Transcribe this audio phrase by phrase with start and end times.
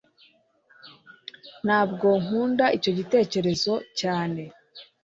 [1.65, 4.41] ntabwo nkunda icyo gitekerezo cyane